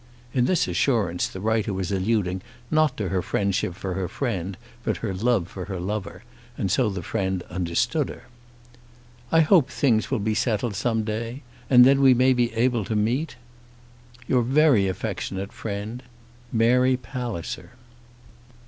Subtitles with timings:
[0.33, 4.97] [In this assurance the writer was alluding not to her friendship for her friend but
[5.05, 6.23] her love for her lover,
[6.57, 8.23] and so the friend understood her.]
[9.31, 12.95] I hope things will be settled some day, and then we may be able to
[12.95, 13.35] meet.
[14.27, 16.01] Your very affectionate Friend,
[16.51, 17.73] MARY PALLISER.